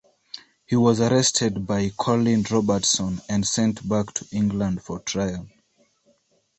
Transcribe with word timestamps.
He 0.65 0.75
was 0.75 0.99
arrested 0.99 1.67
by 1.67 1.91
Colin 1.95 2.43
Robertson 2.49 3.21
and 3.29 3.45
sent 3.45 3.87
back 3.87 4.11
to 4.15 4.27
England 4.31 4.81
for 4.81 4.97
trial. 4.97 5.47